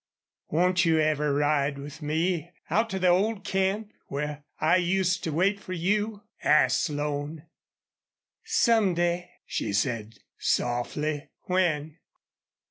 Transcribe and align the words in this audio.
"Won't 0.49 0.83
you 0.83 0.99
ever 0.99 1.31
ride 1.31 1.77
with 1.77 2.01
me, 2.01 2.49
out 2.71 2.89
to 2.89 2.97
the 2.97 3.09
old 3.09 3.43
camp, 3.45 3.93
where 4.07 4.45
I 4.59 4.77
used 4.77 5.23
to 5.25 5.31
wait 5.31 5.59
for 5.59 5.73
you?" 5.73 6.23
asked 6.43 6.85
Slone. 6.85 7.45
"Some 8.43 8.95
day," 8.95 9.29
she 9.45 9.73
said, 9.73 10.15
softly. 10.39 11.29
"When?" 11.43 11.99